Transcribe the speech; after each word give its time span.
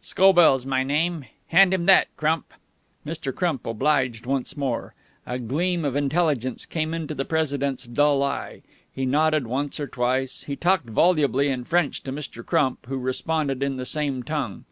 Scobell's 0.00 0.64
my 0.64 0.82
name. 0.82 1.26
Hand 1.48 1.74
him 1.74 1.84
that, 1.84 2.06
Crump." 2.16 2.54
Mr. 3.04 3.30
Crump 3.34 3.66
obliged 3.66 4.24
once 4.24 4.56
more. 4.56 4.94
A 5.26 5.38
gleam 5.38 5.84
of 5.84 5.94
intelligence 5.94 6.64
came 6.64 6.94
into 6.94 7.14
the 7.14 7.26
President's 7.26 7.86
dull 7.86 8.22
eye. 8.22 8.62
He 8.90 9.04
nodded 9.04 9.46
once 9.46 9.78
or 9.78 9.86
twice. 9.86 10.44
He 10.44 10.56
talked 10.56 10.88
volubly 10.88 11.48
in 11.48 11.64
French 11.64 12.02
to 12.04 12.10
Mr. 12.10 12.42
Crump, 12.42 12.86
who 12.86 12.96
responded 12.96 13.62
in 13.62 13.76
the 13.76 13.84
same 13.84 14.22
tongue. 14.22 14.64